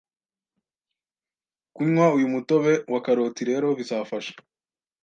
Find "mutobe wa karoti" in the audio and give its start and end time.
2.33-3.41